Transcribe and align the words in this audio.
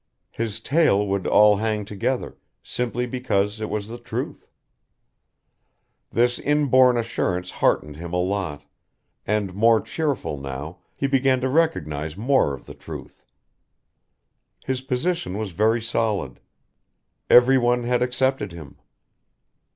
His 0.31 0.59
tale 0.59 1.05
would 1.07 1.27
all 1.27 1.57
hang 1.57 1.85
together, 1.85 2.35
simply 2.63 3.05
because 3.05 3.61
it 3.61 3.69
was 3.69 3.87
the 3.87 3.99
truth. 3.99 4.49
This 6.09 6.39
inborn 6.39 6.97
assurance 6.97 7.51
heartened 7.51 7.97
him 7.97 8.11
a 8.11 8.15
lot, 8.17 8.63
and, 9.27 9.53
more 9.53 9.79
cheerful 9.79 10.39
now, 10.39 10.79
he 10.95 11.05
began 11.05 11.39
to 11.41 11.49
recognise 11.49 12.17
more 12.17 12.55
of 12.55 12.65
the 12.65 12.73
truth. 12.73 13.23
His 14.65 14.81
position 14.81 15.37
was 15.37 15.51
very 15.51 15.83
solid. 15.83 16.39
Every 17.29 17.59
one 17.59 17.83
had 17.83 18.01
accepted 18.01 18.51
him. 18.51 18.77